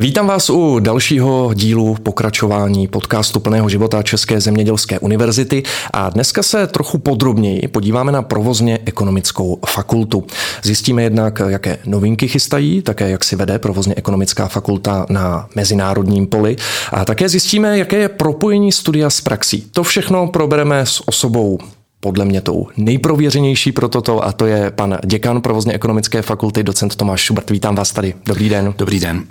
[0.00, 6.66] Vítám vás u dalšího dílu pokračování podcastu plného života České zemědělské univerzity a dneska se
[6.66, 10.26] trochu podrobněji podíváme na provozně ekonomickou fakultu.
[10.62, 16.56] Zjistíme jednak, jaké novinky chystají, také jak si vede provozně ekonomická fakulta na mezinárodním poli
[16.92, 19.66] a také zjistíme, jaké je propojení studia s praxí.
[19.72, 21.58] To všechno probereme s osobou
[22.00, 26.96] podle mě tou nejprověřenější pro toto a to je pan děkan provozně ekonomické fakulty, docent
[26.96, 27.50] Tomáš Šubert.
[27.50, 28.14] Vítám vás tady.
[28.26, 28.74] Dobrý den.
[28.78, 29.24] Dobrý den.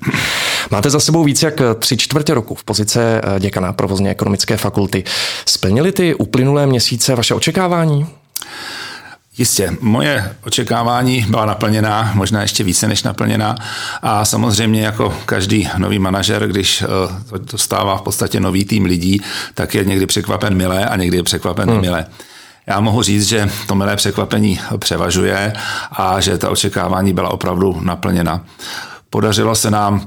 [0.71, 5.03] Máte za sebou víc jak tři čtvrtě roku v pozice eh, děkana provozně ekonomické fakulty.
[5.45, 8.07] Splnili ty uplynulé měsíce vaše očekávání?
[9.37, 13.55] Jistě, moje očekávání byla naplněná, možná ještě více než naplněná
[14.01, 16.87] a samozřejmě jako každý nový manažer, když eh,
[17.51, 19.21] dostává v podstatě nový tým lidí,
[19.53, 21.81] tak je někdy překvapen milé a někdy je překvapen hmm.
[21.81, 22.05] milé.
[22.67, 25.53] Já mohu říct, že to milé překvapení převažuje
[25.91, 28.45] a že ta očekávání byla opravdu naplněna.
[29.09, 30.05] Podařilo se nám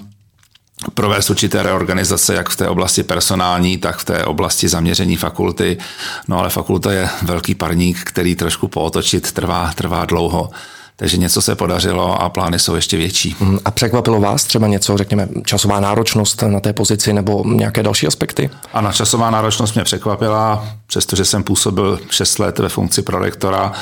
[0.94, 5.78] provést určité reorganizace, jak v té oblasti personální, tak v té oblasti zaměření fakulty.
[6.28, 10.50] No ale fakulta je velký parník, který trošku pootočit trvá, trvá dlouho.
[11.00, 13.36] Takže něco se podařilo a plány jsou ještě větší.
[13.40, 13.58] Mhm.
[13.64, 18.50] A překvapilo vás třeba něco, řekněme, časová náročnost na té pozici nebo nějaké další aspekty?
[18.72, 23.72] Ano, časová náročnost mě překvapila, přestože jsem působil 6 let ve funkci prorektora,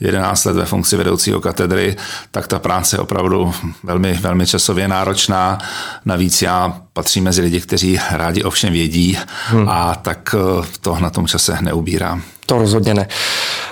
[0.00, 1.96] 11 let ve funkci vedoucího katedry,
[2.30, 5.58] tak ta práce je opravdu velmi, velmi časově náročná.
[6.04, 9.68] Navíc já patřím mezi lidi, kteří rádi ovšem vědí hmm.
[9.68, 12.22] a tak eh, to na tom čase neubírám.
[12.46, 13.08] To rozhodně ne.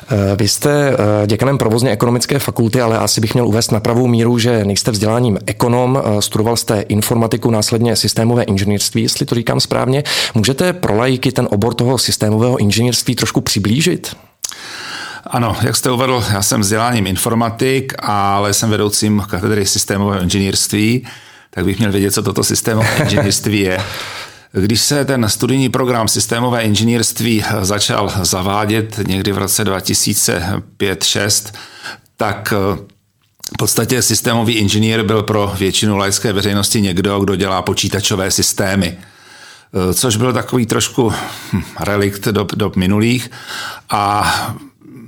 [0.09, 4.07] Eh, vy jste eh, děkanem provozně ekonomické fakulty, ale asi bych měl uvést na pravou
[4.07, 9.61] míru, že nejste vzděláním ekonom, eh, studoval jste informatiku, následně systémové inženýrství, jestli to říkám
[9.61, 10.03] správně.
[10.35, 14.17] Můžete pro lajky ten obor toho systémového inženýrství trošku přiblížit?
[15.27, 21.07] Ano, jak jste uvedl, já jsem vzděláním informatik, ale jsem vedoucím katedry systémového inženýrství,
[21.51, 23.79] tak bych měl vědět, co toto systémové inženýrství je.
[24.57, 31.55] Když se ten studijní program systémové inženýrství začal zavádět někdy v roce 2005-6,
[32.17, 32.77] tak eh,
[33.55, 38.99] v podstatě systémový inženýr byl pro většinu laické veřejnosti někdo, kdo dělá počítačové systémy.
[38.99, 41.13] Eh, což byl takový trošku
[41.53, 43.31] hm, relikt do dob minulých.
[43.91, 44.35] A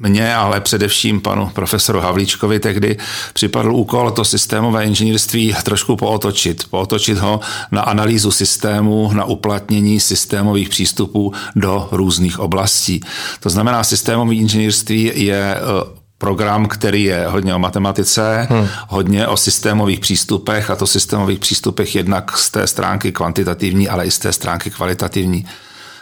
[0.08, 2.96] mně, ale především panu profesoru Havlíčkovi tehdy
[3.32, 6.64] připadl úkol to systémové inženýrství trošku pootočit.
[6.70, 7.40] Pootočit ho
[7.70, 13.00] na analýzu systému, na uplatnění systémových přístupů do různých oblastí.
[13.40, 15.60] To znamená, systémové inženýrství je e,
[16.18, 18.68] program, který je hodně o matematice, hmm.
[18.88, 24.10] hodně o systémových přístupech a to systémových přístupech jednak z té stránky kvantitativní, ale i
[24.10, 25.46] z té stránky kvalitativní.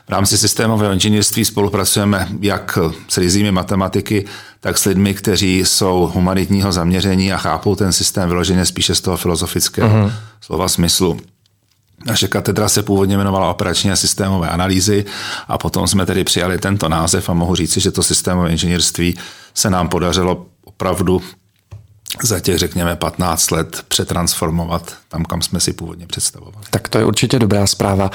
[0.06, 2.78] V rámci systémového inženýrství spolupracujeme jak
[3.09, 4.25] s rizími matematiky,
[4.60, 9.16] tak s lidmi, kteří jsou humanitního zaměření a chápou ten systém vyloženě spíše z toho
[9.16, 10.12] filozofického uh-huh.
[10.41, 11.20] slova smyslu.
[12.06, 15.04] Naše katedra se původně jmenovala operační a systémové analýzy
[15.48, 19.19] a potom jsme tedy přijali tento název a mohu říci, že to systémové inženýrství
[19.54, 21.22] se nám podařilo opravdu
[22.23, 26.67] za těch, řekněme, 15 let přetransformovat tam, kam jsme si původně představovali.
[26.71, 28.11] Tak to je určitě dobrá zpráva.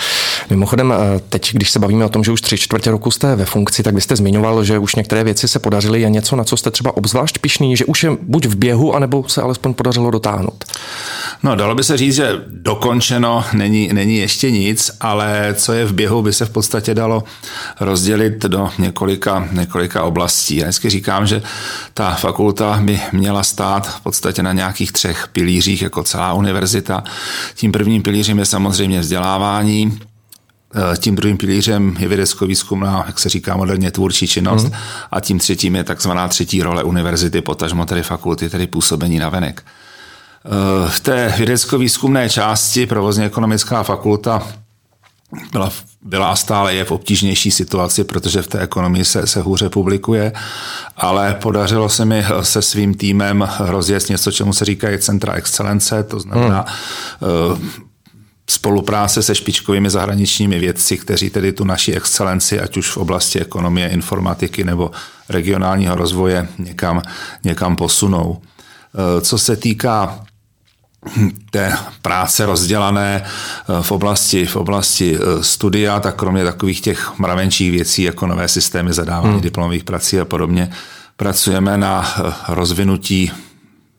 [0.50, 3.46] Mimochodem, eh, teď, když se bavíme o tom, že už tři čtvrtě roku jste ve
[3.46, 6.02] funkci, tak byste zmiňoval, že už některé věci se podařily.
[6.02, 9.24] Je něco, na co jste třeba obzvlášť pišný, že už je buď v běhu, anebo
[9.28, 10.66] se alespoň podařilo dotáhnout?
[11.44, 15.94] No, dalo by se říct, že dokončeno není, není ještě nic, ale co je v
[15.94, 17.24] běhu, by se v podstatě dalo
[17.80, 20.56] rozdělit do několika, několika oblastí.
[20.56, 21.42] Já vždycky říkám, že
[21.94, 27.04] ta fakulta by měla stát v podstatě na nějakých třech pilířích, jako celá univerzita.
[27.56, 30.00] Tím prvním pilířem je samozřejmě vzdělávání,
[30.76, 34.72] eh, tím druhým pilířem je vědecko-výzkumná, jak se říká moderně, tvůrčí činnost mm.
[35.12, 39.64] a tím třetím je takzvaná třetí role univerzity, potažmo tedy fakulty, tedy působení na venek.
[39.66, 44.48] Eh, v té vědecko-výzkumné části provozně ekonomická fakulta
[45.52, 49.70] byla, byla a stále je v obtížnější situaci, protože v té ekonomii se, se hůře
[49.70, 50.34] publikuje,
[50.98, 56.20] ale podařilo se mi se svým týmem rozjet něco, čemu se říká centra excelence, to
[56.20, 56.66] znamená
[57.22, 57.70] hmm.
[58.50, 63.90] spolupráce se špičkovými zahraničními vědci, kteří tedy tu naši excelenci, ať už v oblasti ekonomie,
[63.90, 64.92] informatiky nebo
[65.30, 67.02] regionálního rozvoje, někam,
[67.44, 68.42] někam posunou.
[68.96, 70.26] Eh, co se týká
[71.52, 77.72] té práce rozdělané eh, v oblasti, v oblasti eh, studia, tak kromě takových těch mravenčích
[77.72, 79.42] věcí, jako nové systémy zadávání hmm.
[79.42, 80.72] diplomových prací a podobně,
[81.18, 83.32] pracujeme na eh, rozvinutí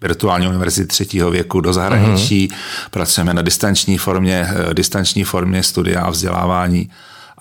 [0.03, 2.59] virtuální univerzity třetího věku do zahraničí, hmm.
[2.91, 6.91] pracujeme na distanční formě, distanční formě studia a vzdělávání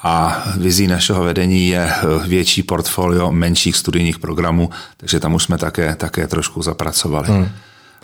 [0.03, 1.93] a vizí našeho vedení je
[2.25, 7.27] větší portfolio menších studijních programů, takže tam už jsme také, také trošku zapracovali.
[7.27, 7.49] Hmm.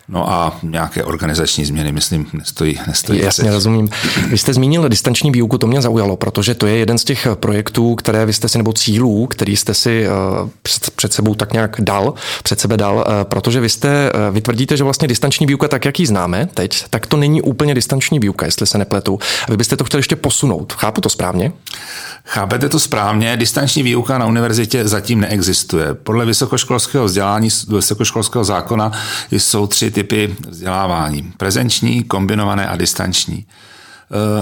[0.07, 2.79] No a nějaké organizační změny, myslím, nestojí.
[2.87, 3.89] nestojí Jasně, rozumím.
[4.29, 7.95] Vy jste zmínil distanční výuku, to mě zaujalo, protože to je jeden z těch projektů,
[7.95, 10.07] které vy jste si, nebo cílů, který jste si
[10.95, 12.13] před sebou tak nějak dal,
[12.43, 16.05] před sebe dal, protože vy jste, vy tvrdíte, že vlastně distanční výuka, tak jak ji
[16.05, 19.19] známe teď, tak to není úplně distanční výuka, jestli se nepletu.
[19.49, 20.73] Vy byste to chtěli ještě posunout.
[20.73, 21.51] Chápu to správně?
[22.25, 25.93] Chápete to správně, distanční výuka na univerzitě zatím neexistuje.
[25.93, 28.91] Podle vysokoškolského vzdělání, vysokoškolského zákona
[29.31, 31.33] jsou tři typy vzdělávání.
[31.37, 33.35] Prezenční, kombinované a distanční.
[33.35, 33.45] E,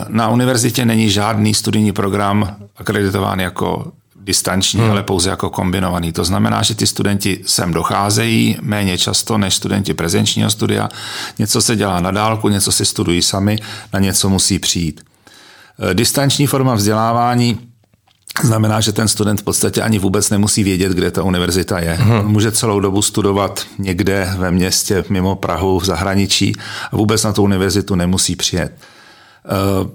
[0.08, 3.92] na univerzitě není žádný studijní program akreditován jako
[4.22, 4.92] distanční, hmm.
[4.92, 6.12] ale pouze jako kombinovaný.
[6.12, 10.90] To znamená, že ty studenti sem docházejí méně často než studenti prezenčního studia.
[11.40, 13.60] Něco se dělá na dálku, něco si studují sami,
[13.94, 15.06] na něco musí přijít.
[15.92, 17.73] E, distanční forma vzdělávání
[18.42, 21.94] Znamená, že ten student v podstatě ani vůbec nemusí vědět, kde ta univerzita je.
[21.94, 22.12] Hmm.
[22.12, 26.56] On může celou dobu studovat někde ve městě, mimo Prahu, v zahraničí
[26.92, 28.78] a vůbec na tu univerzitu nemusí přijet.
[29.46, 29.90] Eh,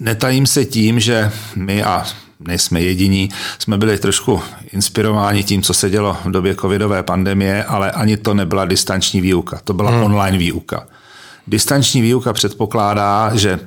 [0.00, 2.06] netajím se tím, že my a
[2.40, 4.42] nejsme jediní, jsme byli trošku
[4.72, 9.60] inspirováni tím, co se dělo v době covidové pandemie, ale ani to nebyla distanční výuka,
[9.64, 10.02] to byla hmm.
[10.02, 10.86] online výuka.
[11.46, 13.58] Distanční výuka předpokládá, že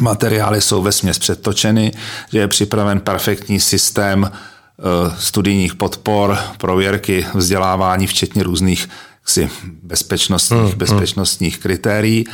[0.00, 1.92] materiály jsou ve směs předtočeny,
[2.32, 8.88] že je připraven perfektní systém eh, studijních podpor, prověrky, vzdělávání, včetně různých
[9.26, 9.50] si
[9.82, 10.78] bezpečnostních, hmm, hmm.
[10.78, 12.24] bezpečnostních kritérií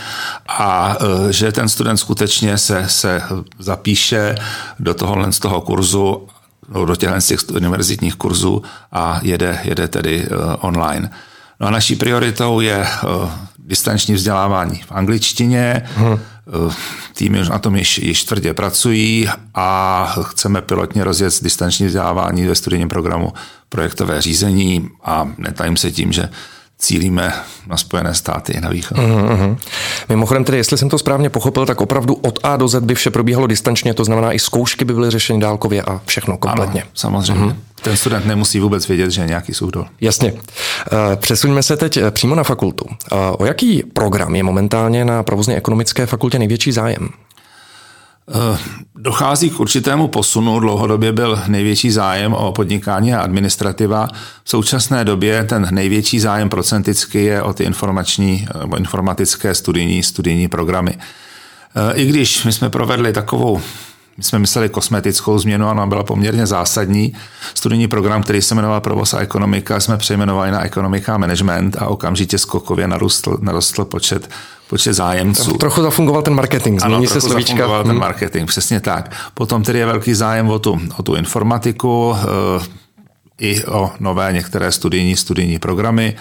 [0.48, 3.22] a eh, že ten student skutečně se, se
[3.58, 4.34] zapíše
[4.78, 6.28] do tohohle z toho kurzu,
[6.68, 8.62] no, do těchto z těch univerzitních kurzů
[8.92, 11.10] a jede, jede tedy eh, online.
[11.60, 12.86] No a naší prioritou je
[13.62, 15.82] distanční vzdělávání v angličtině.
[15.96, 16.18] Hmm.
[17.14, 22.88] Týmy na tom již, již tvrdě pracují a chceme pilotně rozjet distanční vzdělávání ve studijním
[22.88, 23.32] programu
[23.68, 26.28] projektové řízení a netajím se tím, že
[26.82, 27.32] cílíme
[27.66, 28.98] na Spojené státy na východ.
[28.98, 29.56] Mm-hmm.
[30.08, 33.10] Mimochodem tedy, jestli jsem to správně pochopil, tak opravdu od A do Z by vše
[33.10, 36.82] probíhalo distančně, to znamená i zkoušky by byly řešeny dálkově a všechno kompletně.
[36.82, 37.44] Ano, samozřejmě.
[37.44, 37.56] Mm-hmm.
[37.82, 39.86] Ten student nemusí vůbec vědět, že je nějaký soudol.
[40.00, 40.32] Jasně.
[40.32, 42.86] Eh, přesuňme se teď eh, přímo na fakultu.
[42.90, 47.08] Eh, o jaký program je momentálně na provozně ekonomické fakultě největší zájem?
[48.28, 48.58] Eh,
[48.96, 50.60] dochází k určitému posunu.
[50.60, 54.08] Dlouhodobě byl největší zájem o podnikání a administrativa.
[54.44, 60.48] V současné době ten největší zájem procenticky je o ty informační nebo informatické studijní, studijní
[60.48, 60.94] programy.
[60.94, 63.60] Eh, I když my jsme provedli takovou
[64.16, 67.14] my jsme mysleli kosmetickou změnu, ona byla poměrně zásadní.
[67.54, 71.86] Studijní program, který se jmenoval Provoz a ekonomika, jsme přejmenovali na ekonomika a management a
[71.86, 74.28] okamžitě skokově narostl, narostl počet
[74.72, 75.52] počet zájemců.
[75.52, 77.52] Trochu zafungoval ten marketing, změní ano, se slovíčka.
[77.52, 78.00] zafungoval ten hmm.
[78.00, 79.12] marketing, přesně tak.
[79.34, 82.14] Potom tedy je velký zájem o tu, o tu informatiku,
[82.60, 82.82] e,
[83.40, 86.16] i o nové některé studijní, studijní programy,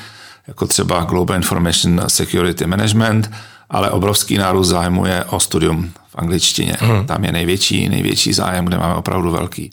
[0.48, 3.32] jako třeba Global Information Security Management,
[3.72, 6.76] ale obrovský nárůst zájmu je o studium v angličtině.
[6.80, 7.06] Hmm.
[7.06, 9.72] Tam je největší, největší zájem, kde máme opravdu velký.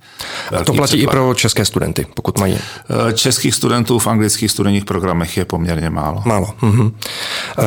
[0.51, 1.13] velký to platí předplat.
[1.13, 2.55] i pro české studenty, pokud mají.
[2.59, 6.23] Eh, českých studentů v anglických studijních programech je poměrně málo.
[6.25, 6.55] Málo.
[6.59, 6.97] Hmm.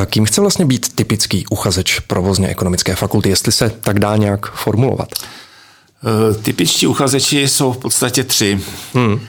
[0.05, 5.09] Kým chce vlastně být typický uchazeč provozně ekonomické fakulty, jestli se tak dá nějak formulovat?
[5.13, 8.59] Eh, typičtí uchazeči jsou v podstatě tři.
[8.93, 9.19] Hmm.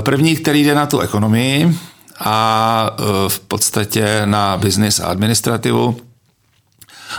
[0.00, 1.78] První, který jde na tu ekonomii
[2.20, 2.90] a
[3.28, 5.96] v podstatě na business a administrativu.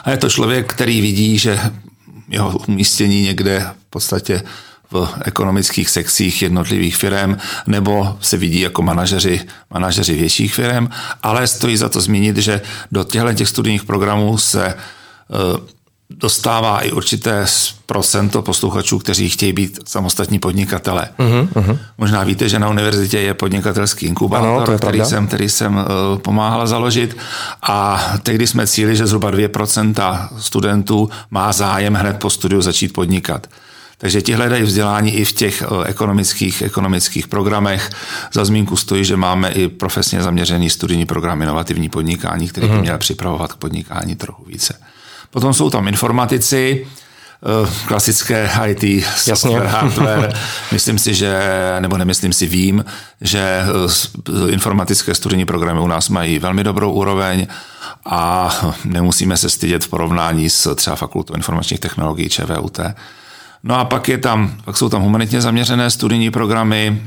[0.03, 1.59] A je to člověk, který vidí, že
[2.29, 4.43] jeho umístění někde v podstatě
[4.91, 7.37] v ekonomických sekcích jednotlivých firm,
[7.67, 10.87] nebo se vidí jako manažeři, manažeři větších firm,
[11.23, 12.61] ale stojí za to zmínit, že
[12.91, 15.75] do těchto těch studijních programů se eh,
[16.09, 17.45] dostává i určité
[17.85, 21.09] procento posluchačů, kteří chtějí být samostatní podnikatele.
[21.19, 21.77] Uh-huh, uh-huh.
[21.97, 25.83] Možná víte, že na univerzitě je podnikatelský inkubátor, ano, který, jsem, který jsem uh,
[26.17, 27.17] pomáhal založit
[27.61, 33.47] a tehdy jsme cíli, že zhruba 2% studentů má zájem hned po studiu začít podnikat.
[33.97, 37.89] Takže ti hledají vzdělání i v těch uh, ekonomických, ekonomických programech.
[38.33, 42.81] Za zmínku stojí, že máme i profesně zaměřený studijní program inovativní podnikání, který by mhm.
[42.81, 44.73] měl připravovat k podnikání trochu více.
[45.35, 50.33] Potom jsou tam informatici, eh, klasické IT, software, hardware.
[50.71, 51.39] Myslím si, že,
[51.79, 52.85] nebo nemyslím si, vím,
[53.21, 57.47] že eh, informatické studijní programy u nás mají velmi dobrou úroveň
[58.05, 58.49] a
[58.85, 62.79] nemusíme se stydět v porovnání s třeba fakultou informačních technologií ČVUT.
[63.63, 67.01] No a pak, je tam, pak jsou tam humanitně zaměřené studijní programy,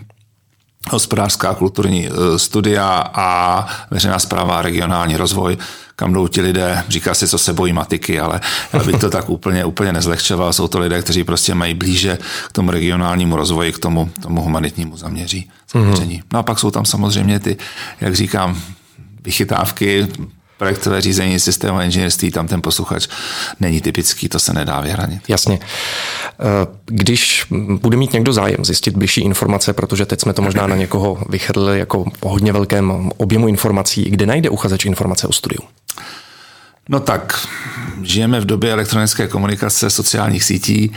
[0.90, 5.58] hospodářská kulturní eh, studia a veřejná zpráva a regionální rozvoj,
[5.96, 8.40] kam jdou ti lidé, říká se, co se bojí matiky, ale
[8.72, 10.52] já bych to tak úplně, úplně nezlehčoval.
[10.52, 12.18] Jsou to lidé, kteří prostě mají blíže
[12.48, 16.20] k tomu regionálnímu rozvoji, k tomu, tomu humanitnímu zaměří, zaměření.
[16.20, 16.26] Mm-hmm.
[16.32, 17.56] No a pak jsou tam samozřejmě ty,
[18.00, 18.60] jak říkám,
[19.24, 20.08] vychytávky,
[20.58, 23.08] projektové řízení systému inženýrství, tam ten posluchač
[23.60, 25.22] není typický, to se nedá vyhranit.
[25.28, 25.58] Jasně.
[26.40, 27.46] Eh, když
[27.82, 31.78] bude mít někdo zájem zjistit bližší informace, protože teď jsme to možná na někoho vychrli
[31.78, 35.60] jako po hodně velkém objemu informací, kde najde uchazeč informace o studiu?
[36.88, 37.46] No tak,
[38.02, 40.92] žijeme v době elektronické komunikace, sociálních sítí,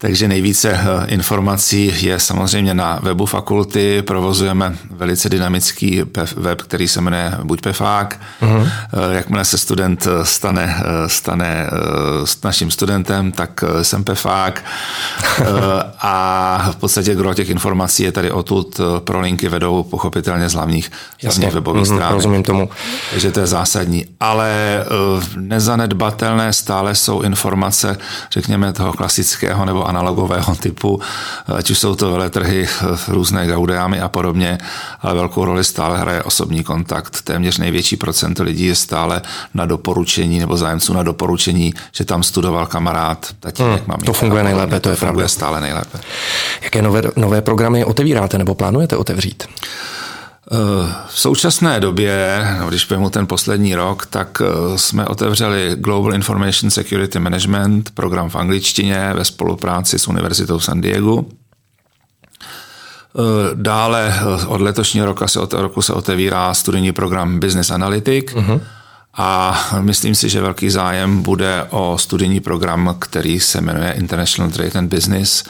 [0.00, 4.02] takže nejvíce eh, informací je samozřejmě na webu fakulty.
[4.02, 6.02] Provozujeme velice dynamický
[6.36, 8.20] web, který se jmenuje Buď Pefák.
[8.42, 8.68] Uh-huh.
[9.10, 11.70] Jakmile se student eh, stane, stane
[12.24, 14.64] s naším studentem, tak jsem Pefák.
[16.00, 18.80] a v podstatě gro těch informací je tady odtud.
[18.98, 20.90] Pro linky vedou pochopitelně z hlavních,
[21.24, 22.14] hlavních webových uh-huh, stránek.
[22.14, 22.70] Rozumím tomu.
[23.10, 24.04] Takže to je zásadní.
[24.20, 24.84] Ale
[25.36, 27.98] nezanedbatelné stále jsou informace,
[28.32, 31.00] řekněme, toho klasického nebo analogového typu,
[31.56, 32.68] ať už jsou to veletrhy,
[33.08, 34.58] různé gaudeámy a podobně,
[35.00, 37.22] ale velkou roli stále hraje osobní kontakt.
[37.22, 39.22] Téměř největší procento lidí je stále
[39.54, 44.80] na doporučení nebo zájemců na doporučení, že tam studoval kamarád, tatínek, hmm, To funguje nejlépe,
[44.80, 45.28] to je to funguje pravda.
[45.28, 45.98] stále nejlépe.
[46.62, 49.44] Jaké nové, nové programy otevíráte nebo plánujete otevřít?
[51.06, 56.70] V současné době, no, když vezmu ten poslední rok, tak eh, jsme otevřeli Global Information
[56.70, 61.24] Security Management, program v angličtině ve spolupráci s Univerzitou San Diego.
[61.24, 63.20] Eh,
[63.54, 68.32] dále eh, od letošního roku se, roku se otevírá studijní program Business Analytic.
[68.32, 68.60] Uh-huh
[69.20, 74.78] a myslím si, že velký zájem bude o studijní program, který se jmenuje International Trade
[74.78, 75.44] and Business.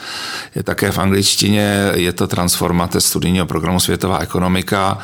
[0.55, 4.97] Je také v angličtině, je to transformace studijního programu Světová ekonomika,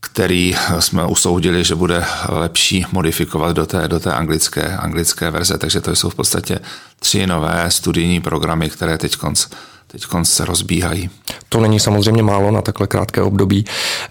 [0.00, 5.58] který jsme usoudili, že bude lepší modifikovat do té, do té anglické, anglické verze.
[5.58, 6.58] Takže to jsou v podstatě
[7.00, 9.46] tři nové studijní programy, které teď konc
[9.92, 11.10] teď se rozbíhají.
[11.48, 13.64] To není samozřejmě málo na takhle krátké období.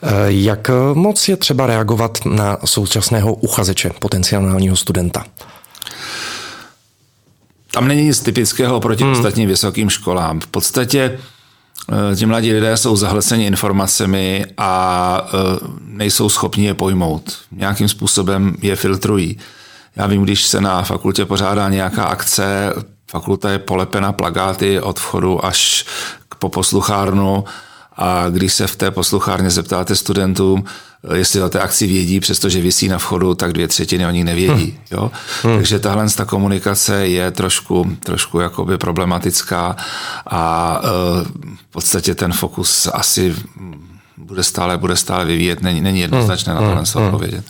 [0.04, 5.26] Eh, jak moc je třeba reagovat na současného uchazeče, potenciálního studenta?
[7.72, 9.12] Tam není nic typického proti hmm.
[9.12, 10.40] ostatním vysokým školám.
[10.40, 11.20] V podstatě
[12.12, 17.38] eh, ti mladí lidé jsou zahlceni informacemi a eh, nejsou schopni je pojmout.
[17.52, 19.38] Nějakým způsobem je filtrují.
[19.96, 22.74] Já vím, když se na fakultě pořádá nějaká akce,
[23.12, 25.86] Fakulta je polepena plagáty od vchodu až
[26.40, 27.44] po posluchárnu
[27.98, 30.64] a když se v té posluchárně zeptáte studentům,
[31.14, 34.66] jestli o té akci vědí, přestože vysí na vchodu, tak dvě třetiny o ní nevědí.
[34.66, 34.78] Hmm.
[34.92, 35.12] Jo?
[35.44, 35.56] Hmm.
[35.56, 39.76] Takže tahle ta komunikace je trošku, trošku jakoby problematická
[40.28, 40.88] a e,
[41.56, 43.36] v podstatě ten fokus asi
[44.18, 46.62] bude stále, bude stále vyvíjet, není, není jednoznačné hmm.
[46.62, 47.06] na tohle hmm.
[47.06, 47.46] odpovědět.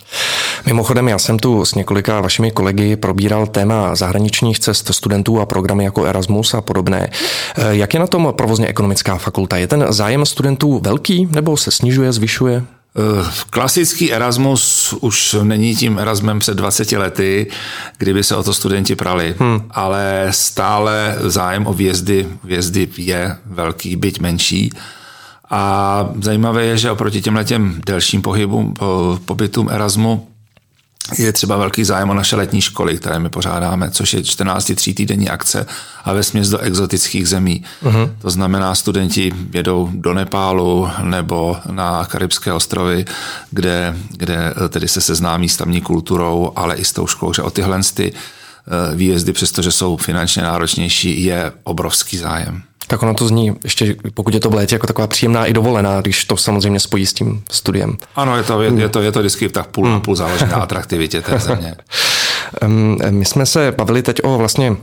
[0.65, 5.83] Mimochodem, já jsem tu s několika vašimi kolegy probíral téma zahraničních cest studentů a programy
[5.83, 7.09] jako Erasmus a podobné.
[7.09, 9.57] Eh, jak je na tom provozně ekonomická fakulta?
[9.57, 12.63] Je ten zájem studentů velký nebo se snižuje, zvyšuje?
[12.97, 17.47] Eh, klasický Erasmus už není tím Erasmem před 20 lety,
[17.97, 19.61] kdyby se o to studenti prali, hmm.
[19.71, 24.71] ale stále zájem o výjezdy, výjezdy je velký, byť menší.
[25.49, 28.73] A zajímavé je, že oproti těmhle těm delším pohybům,
[29.25, 30.30] pobytům Erasmu,
[31.17, 34.93] je třeba velký zájem o naše letní školy, které my pořádáme, což je 14 tří
[34.93, 35.65] týdenní akce
[36.03, 37.63] a ve směs do exotických zemí.
[37.83, 38.11] Uh-huh.
[38.21, 43.05] To znamená, studenti jedou do Nepálu nebo na Karibské ostrovy,
[43.51, 47.49] kde, kde tedy se seznámí s tamní kulturou, ale i s tou školou, že o
[47.49, 48.40] tyhle ty eh,
[48.95, 54.39] výjezdy, přestože jsou finančně náročnější, je obrovský zájem tak ono to zní, ještě pokud je
[54.39, 57.97] to v létě, jako taková příjemná i dovolená, když to samozřejmě spojí s tím studiem.
[58.15, 60.01] Ano, je to, je, je to, je to vždycky tak půl hmm.
[60.01, 61.75] půl záleží na atraktivitě té země.
[63.09, 64.75] My jsme se bavili teď o vlastně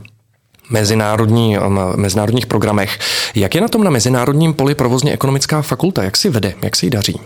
[0.69, 1.57] mezinárodní,
[1.95, 2.99] mezinárodních programech.
[3.35, 6.03] Jak je na tom na mezinárodním poli provozně ekonomická fakulta?
[6.03, 6.53] Jak si vede?
[6.61, 7.19] Jak si ji daří?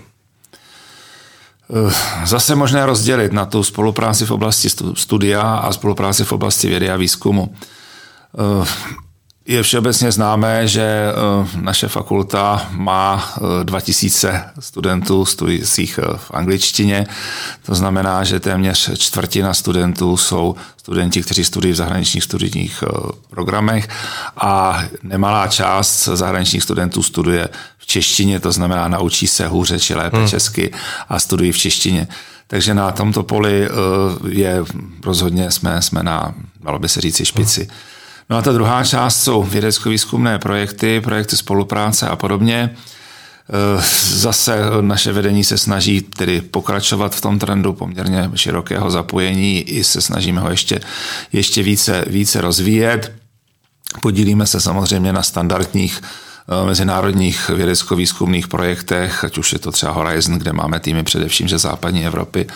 [1.74, 6.90] Eh, zase možné rozdělit na tu spolupráci v oblasti studia a spolupráci v oblasti vědy
[6.90, 7.56] a výzkumu.
[9.46, 13.34] Je všeobecně známé, že eh, naše fakulta má
[13.64, 17.08] 2000 eh, studentů studujících eh, v angličtině.
[17.66, 22.84] To znamená, že téměř čtvrtina studentů jsou studenti, kteří studují v zahraničních studijních
[23.30, 23.88] programech
[24.38, 30.18] a nemalá část zahraničních studentů studuje v češtině, to znamená naučí se hůře či lépe
[30.18, 30.28] hmm.
[30.28, 30.74] česky
[31.10, 32.08] a studují v češtině.
[32.48, 33.70] Takže na tomto poli
[34.28, 34.64] je
[35.04, 36.34] rozhodně jsme, jsme na,
[36.64, 37.62] dalo by se říci, špici.
[37.62, 37.93] Hmm.
[38.30, 42.56] No a ta druhá část jsou vědecko-výzkumné projekty, projekty spolupráce a podobně.
[42.60, 42.76] E,
[44.00, 50.02] zase naše vedení se snaží tedy pokračovat v tom trendu poměrně širokého zapojení i se
[50.02, 50.82] snažíme ho ještě,
[51.34, 53.12] ještě více, více rozvíjet.
[54.02, 56.02] Podílíme se samozřejmě na standardních
[56.66, 62.06] mezinárodních vědecko-výzkumných projektech, ať už je to třeba Horizon, kde máme týmy především ze západní
[62.06, 62.48] Evropy,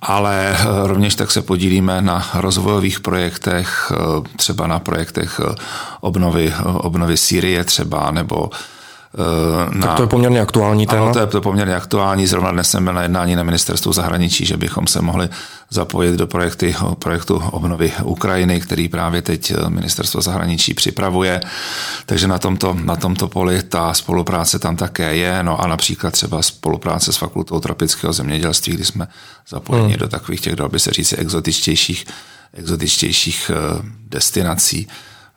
[0.00, 3.92] ale rovněž tak se podílíme na rozvojových projektech,
[4.36, 5.40] třeba na projektech
[6.00, 8.50] obnovy, obnovy Sýrie třeba, nebo
[9.70, 11.02] na, tak to je poměrně aktuální téma.
[11.02, 12.26] Ano, to je to poměrně aktuální.
[12.26, 15.28] Zrovna dnes jsem byl na jednání na ministerstvu zahraničí, že bychom se mohli
[15.70, 21.40] zapojit do projekty, projektu obnovy Ukrajiny, který právě teď ministerstvo zahraničí připravuje.
[22.06, 25.42] Takže na tomto, na tomto poli ta spolupráce tam také je.
[25.42, 29.08] No a například třeba spolupráce s fakultou tropického zemědělství, kdy jsme
[29.48, 29.98] zapojeni hmm.
[29.98, 32.04] do takových těch, dal by se říct, exotičtějších,
[32.52, 34.88] exotičtějších eh, destinací.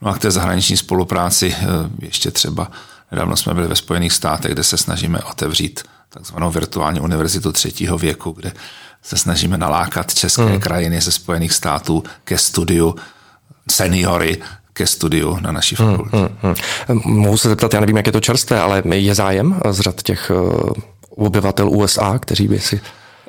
[0.02, 1.66] No a k té zahraniční spolupráci eh,
[2.02, 2.72] ještě třeba
[3.12, 8.32] Nedávno jsme byli ve Spojených státech, kde se snažíme otevřít takzvanou virtuální univerzitu třetího věku,
[8.32, 8.52] kde
[9.04, 10.60] se snažíme nalákat české hmm.
[10.60, 12.96] krajiny ze Spojených států ke studiu
[13.70, 14.38] seniory,
[14.74, 16.18] ke studiu na naší hmm, fakultě.
[16.18, 16.56] Hmm, hmm,
[16.88, 17.20] hmm.
[17.20, 20.32] Mohu se zeptat, já nevím, jak je to čerstvé, ale je zájem z řad těch
[20.32, 22.82] eh, obyvatel USA, kteří by si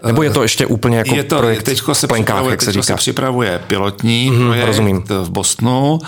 [0.07, 2.73] nebo je to ještě úplně jako je to, projekt teďko se, plenkách, připravuje, jak se
[2.73, 2.83] říká?
[2.83, 5.03] se připravuje pilotní mm, projekt rozumím.
[5.09, 5.99] v Bostonu,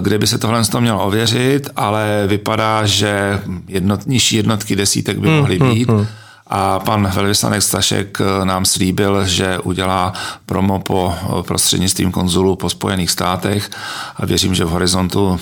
[0.00, 5.36] kde by se tohle mělo ověřit, ale vypadá, že jednot, nižší jednotky desítek by hmm,
[5.36, 5.88] mohly hmm, být.
[5.90, 6.06] Hmm.
[6.46, 10.12] A pan velvyslanec Stašek eh, nám slíbil, že udělá
[10.46, 13.70] promo po eh, prostřednictvím konzulu po Spojených státech
[14.16, 15.40] a věřím, že v horizontu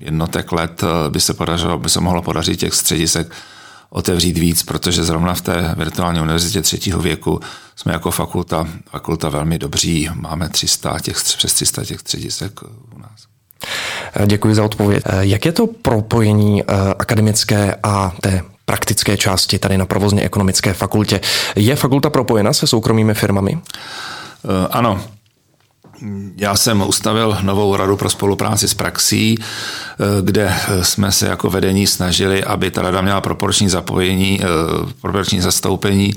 [0.00, 3.32] jednotek let by se, podařilo, by se mohlo podařit těch středisek
[3.90, 7.40] otevřít víc, protože zrovna v té virtuální univerzitě třetího věku
[7.76, 10.08] jsme jako fakulta, fakulta velmi dobří.
[10.14, 13.35] Máme 300 těch, přes 300 těch středisek u nás.
[14.26, 15.02] Děkuji za odpověď.
[15.20, 16.64] Jak je to propojení eh,
[16.98, 21.20] akademické a té praktické části tady na provozně ekonomické fakultě?
[21.56, 23.58] Je fakulta propojena se soukromými firmami?
[23.58, 25.00] Eh, ano,
[26.36, 31.86] já jsem ustavil novou radu pro spolupráci s praxí, eh, kde jsme se jako vedení
[31.86, 34.40] snažili, aby ta rada měla proporční zapojení,
[35.00, 36.14] proporční zastoupení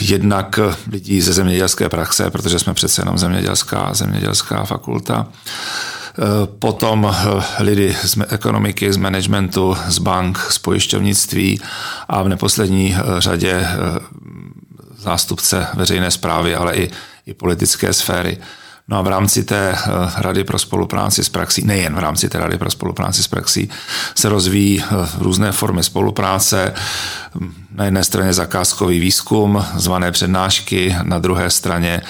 [0.00, 6.01] jednak lidí ze zemědělské praxe, protože jsme přece jenom zemědělská, zemědělská fakulta Eh,
[6.58, 11.60] potom eh, lidi z ekonomiky, z managementu, z bank, z pojišťovnictví
[12.08, 13.66] a v neposlední eh, řadě
[14.98, 16.90] zástupce veřejné zprávy, ale i,
[17.26, 18.38] i politické sféry.
[18.88, 19.76] No a v rámci té
[20.16, 23.70] Rady pro spolupráci s praxí, nejen v rámci té Rady pro spolupráci s praxí,
[24.14, 24.84] se rozvíjí
[25.18, 26.74] různé formy spolupráce.
[27.70, 32.02] Na jedné straně zakázkový výzkum, zvané přednášky, na druhé straně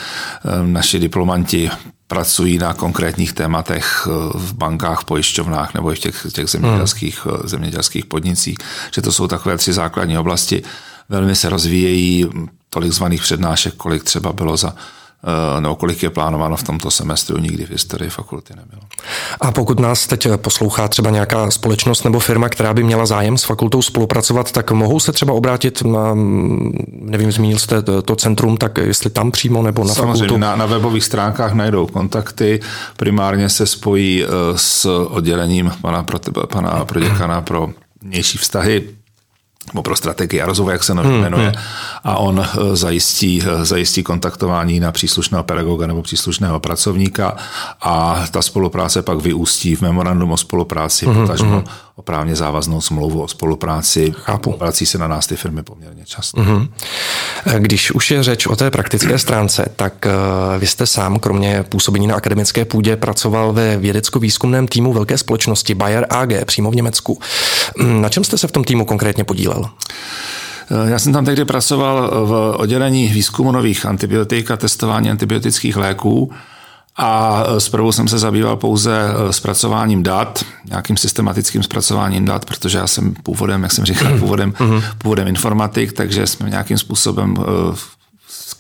[0.63, 1.71] naši diplomanti
[2.13, 7.37] pracují na konkrétních tématech eh, v bankách, pojišťovnách nebo i v těch, těch zemědělských, hmm.
[7.45, 8.57] zemědělských podnicích,
[8.95, 10.63] že to jsou takové tři základní oblasti.
[11.09, 12.27] Velmi se rozvíjejí
[12.71, 14.77] tolik zvaných přednášek, kolik třeba bylo za Eh,
[15.61, 18.83] nebo kolik je plánováno v tomto semestru, nikdy v historii fakulty nebylo.
[19.41, 23.45] A pokud nás teď poslouchá třeba nějaká společnost nebo firma, která by měla zájem s
[23.45, 26.15] fakultou spolupracovat, tak mohou se třeba obrátit na,
[26.91, 30.37] nevím, zmínil jste to centrum, tak jestli tam přímo nebo na Samozřejmě, fakultu?
[30.37, 32.61] Na, na webových stránkách najdou kontakty,
[32.97, 36.07] primárně se spojí eh, s oddělením pana,
[36.53, 37.69] pana proděkana pro
[38.03, 38.85] vnější vztahy
[39.67, 41.63] nebo pro strategii a rozvoj, jak se hmm, jmenuje, hmm.
[42.05, 47.37] a on eh, zajistí, eh, zajistí kontaktování na příslušného pedagoga nebo příslušného pracovníka
[47.83, 51.21] a ta spolupráce pak vyústí v memorandum o spolupráci, hmm.
[51.21, 51.65] potažmo hmm.
[52.03, 54.15] O právně závaznou smlouvu o spolupráci.
[54.17, 54.55] Chápu.
[54.59, 56.43] Vrací se na nás ty firmy poměrně často.
[56.43, 56.69] Hmm.
[57.59, 60.07] Když už je řeč o té praktické stránce, tak
[60.59, 66.07] vy jste sám, kromě působení na akademické půdě, pracoval ve vědecko-výzkumném týmu velké společnosti Bayer
[66.11, 67.19] AG přímo v Německu.
[67.79, 69.53] Hm, na čem jste se v tom týmu konkrétně podílel?
[69.53, 69.71] podílel?
[70.71, 76.33] Eh, já jsem tam tehdy pracoval v oddělení výzkumu nových antibiotik a testování antibiotických léků.
[76.97, 82.79] A eh, zprvu jsem se zabýval pouze eh, zpracováním dat, nějakým systematickým zpracováním dat, protože
[82.79, 84.83] já jsem původem, jak jsem říkal, původem, mhm.
[84.99, 87.37] původem informatik, takže jsme nějakým způsobem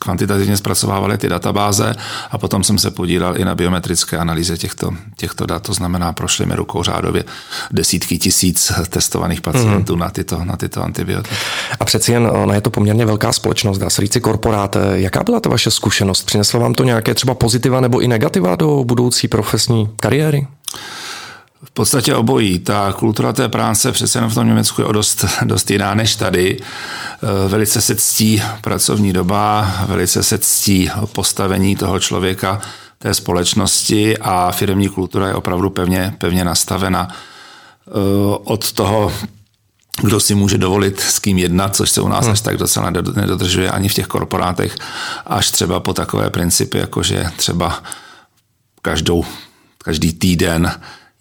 [0.03, 1.95] kvantitativně zpracovávali ty databáze
[2.31, 5.63] a potom jsem se podílel i na biometrické analýze těchto, těchto dat.
[5.63, 7.25] To znamená, prošli mi rukou řádově
[7.71, 10.01] desítky tisíc testovaných pacientů mm.
[10.01, 11.37] na, tyto, na tyto antibiotika.
[11.81, 14.77] A přeci jen ona je to poměrně velká společnost, dá se říci korporát.
[14.93, 16.23] Jaká byla ta vaše zkušenost?
[16.27, 20.47] Přineslo vám to nějaké třeba pozitiva nebo i negativa do budoucí profesní kariéry?
[21.65, 22.59] V podstatě obojí.
[22.59, 26.17] Ta kultura té práce přece jenom v tom Německu je o dost, dost jiná než
[26.17, 26.59] tady.
[26.61, 32.61] Eh, velice se ctí pracovní doba, velice se ctí postavení toho člověka
[32.99, 37.09] té společnosti a firmní kultura je opravdu pevně, pevně nastavena.
[37.09, 37.91] Eh,
[38.45, 39.13] od toho
[40.01, 42.33] kdo si může dovolit s kým jednat, což se u nás hmm.
[42.33, 44.77] až tak docela nedodržuje ani v těch korporátech,
[45.27, 47.83] až třeba po takové principy, jako že třeba
[48.83, 49.25] každou,
[49.79, 50.73] každý týden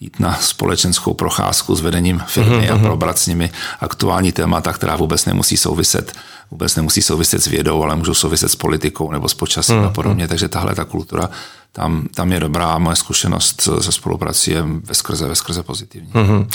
[0.01, 2.75] jít na společenskou procházku s vedením firmy mm-hmm.
[2.75, 6.13] a probrat s nimi aktuální témata, která vůbec nemusí souviset,
[6.51, 9.87] vůbec nemusí souviset s vědou, ale můžou souviset s politikou nebo s počasím mm-hmm.
[9.87, 10.27] a podobně.
[10.27, 11.29] Takže tahle ta kultura
[11.73, 12.77] tam, tam je dobrá.
[12.77, 16.11] Moje zkušenost se spoluprací je ve skrze, ve skrze pozitivní.
[16.11, 16.47] Mm-hmm.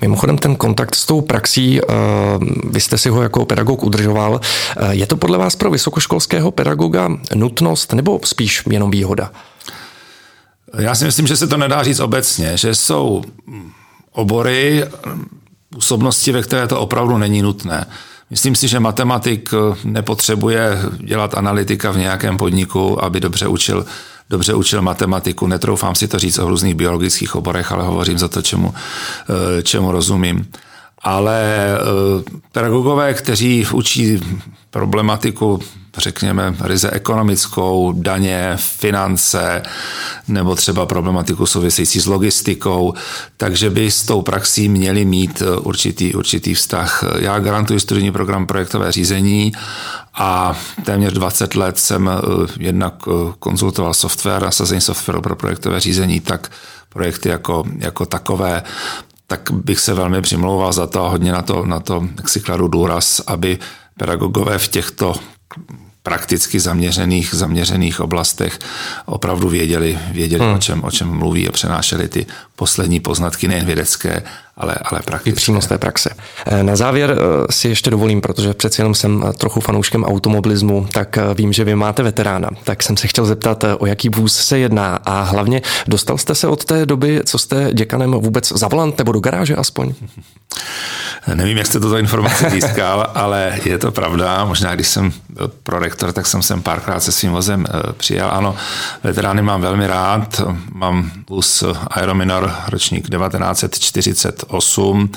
[0.00, 1.88] Mimochodem ten kontakt s tou praxí, uh,
[2.70, 4.32] vy jste si ho jako pedagog udržoval.
[4.32, 9.30] Uh, je to podle vás pro vysokoškolského pedagoga nutnost nebo spíš jenom výhoda?
[10.78, 13.22] Já si myslím, že se to nedá říct obecně, že jsou
[14.12, 14.84] obory,
[15.70, 17.86] působnosti, ve které to opravdu není nutné.
[18.30, 19.50] Myslím si, že matematik
[19.84, 23.86] nepotřebuje dělat analytika v nějakém podniku, aby dobře učil
[24.30, 25.46] dobře učil matematiku.
[25.46, 29.92] Netroufám si to říct o různých biologických oborech, ale hovořím za to, čemu, eh, čemu
[29.92, 30.46] rozumím.
[31.04, 34.20] Ale eh, pedagogové, kteří učí
[34.70, 35.60] problematiku
[35.98, 39.62] řekněme, ryze ekonomickou, daně, finance
[40.28, 42.94] nebo třeba problematiku související s logistikou,
[43.36, 47.04] takže by s tou praxí měli mít eh, určitý, určitý vztah.
[47.18, 49.52] Já garantuji studijní program projektové řízení
[50.14, 52.20] a téměř 20 let jsem eh,
[52.58, 52.94] jednak
[53.38, 56.50] konzultoval software, nasazení softwaru pro projektové řízení, tak
[56.88, 58.62] projekty jako, jako takové
[59.26, 62.40] tak bych se velmi přimlouval za to a hodně na to, na to jak si
[62.40, 63.58] kladu důraz, aby
[63.98, 65.14] pedagogové v těchto
[66.04, 68.58] prakticky zaměřených, zaměřených oblastech
[69.06, 70.54] opravdu věděli, věděli hmm.
[70.54, 74.22] o, čem, o čem mluví a přenášeli ty poslední poznatky nejen vědecké,
[74.56, 75.30] ale, ale praktické.
[75.30, 76.10] I přímo z té praxe.
[76.46, 80.86] Eh, na závěr eh, si ještě dovolím, protože přeci jenom jsem eh, trochu fanouškem automobilismu,
[80.92, 82.48] tak vím, že vy máte veterána.
[82.64, 86.48] Tak jsem se chtěl zeptat, o jaký vůz se jedná a hlavně dostal jste se
[86.48, 89.94] od té doby, co jste děkanem vůbec za volant nebo do garáže aspoň?
[91.34, 94.44] Nevím, jak jste tuto informaci získal, ale je to pravda.
[94.44, 98.30] Možná, když jsem byl prorektor, tak jsem sem párkrát se svým vozem přijel.
[98.30, 98.56] Ano,
[99.02, 100.42] veterány mám velmi rád.
[100.72, 105.10] Mám vůz Aerominor ročník 1940 8.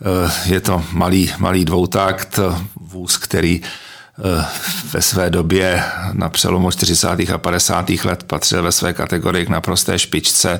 [0.00, 2.38] Eh, je to malý, malý dvoutakt,
[2.80, 3.68] vůz, který eh,
[4.92, 7.08] ve své době na přelomu 40.
[7.34, 7.90] a 50.
[8.04, 10.58] let patřil ve své kategorii k naprosté špičce.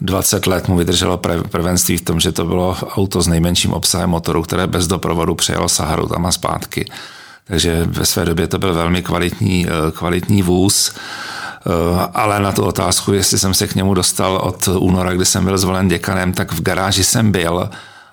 [0.00, 1.18] 20 let mu vydrželo
[1.50, 5.68] prvenství v tom, že to bylo auto s nejmenším obsahem motoru, které bez doprovodu přejelo
[5.68, 6.90] Saharu tam a zpátky.
[7.44, 10.92] Takže ve své době to byl velmi kvalitní, eh, kvalitní vůz.
[10.92, 15.44] Eh, ale na tu otázku, jestli jsem se k němu dostal od února, kdy jsem
[15.44, 17.70] byl zvolen děkanem, tak v garáži jsem byl,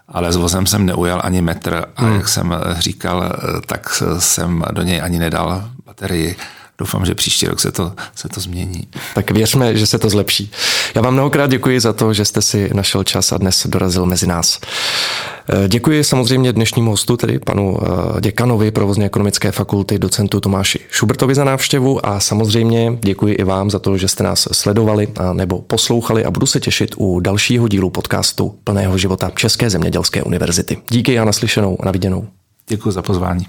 [0.08, 2.16] ale s vozem jsem neujel ani metr a hmm.
[2.16, 6.36] jak jsem říkal, eh, tak jsem do něj ani nedal baterii
[6.78, 8.88] doufám, že příští rok se to, se to změní.
[9.16, 10.52] Tak věřme, že se to zlepší.
[10.96, 14.28] Já vám mnohokrát děkuji za to, že jste si našel čas a dnes dorazil mezi
[14.28, 14.60] nás.
[15.50, 17.78] Eh, děkuji samozřejmě dnešnímu hostu, tedy panu
[18.18, 23.72] eh, děkanovi provozně ekonomické fakulty, docentu Tomáši Šubertovi za návštěvu a samozřejmě děkuji i vám
[23.72, 27.68] za to, že jste nás sledovali a nebo poslouchali a budu se těšit u dalšího
[27.68, 30.78] dílu podcastu Plného života České zemědělské univerzity.
[30.90, 32.28] Díky a naslyšenou a na viděnou.
[32.68, 33.48] Děkuji za pozvání.